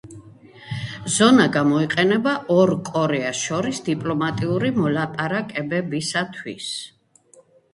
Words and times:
ზონა 1.15 1.43
გამოიყენება 1.57 2.33
ორ 2.55 2.73
კორეას 2.89 3.43
შორის 3.51 3.83
დიპლომატიური 3.91 4.73
მოლაპარაკებებისთვის. 4.79 6.73